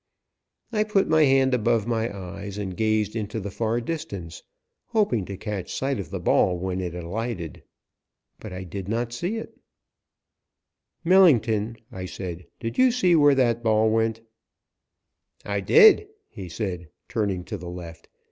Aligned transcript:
I 0.73 0.83
put 0.83 1.07
my 1.07 1.25
hand 1.25 1.53
above 1.53 1.85
my 1.85 2.11
eyes 2.11 2.57
and 2.57 2.75
gazed 2.75 3.15
into 3.15 3.39
the 3.39 3.51
far 3.51 3.79
distance, 3.79 4.41
hoping 4.87 5.25
to 5.25 5.37
catch 5.37 5.75
sight 5.75 5.99
of 5.99 6.09
the 6.09 6.19
ball 6.19 6.57
when 6.57 6.81
it 6.81 6.95
alighted. 6.95 7.61
But 8.39 8.51
I 8.51 8.63
did 8.63 8.89
not 8.89 9.13
see 9.13 9.35
it. 9.37 9.49
[Illustration: 11.05 11.05
205] 11.05 11.51
"Millington," 11.51 11.77
I 11.91 12.05
said, 12.07 12.47
"did 12.59 12.79
you 12.79 12.89
see 12.89 13.15
where 13.15 13.35
that 13.35 13.61
ball 13.61 13.91
went?" 13.91 14.21
"I 15.45 15.59
did," 15.59 16.07
he 16.29 16.49
said, 16.49 16.89
turning 17.07 17.43
to 17.43 17.57
the 17.59 17.69
left. 17.69 18.07